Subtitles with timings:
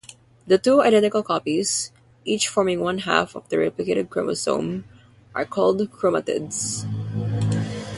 [0.47, 6.85] The two identical copies-each forming one half of the replicated chromosome-are called chromatids.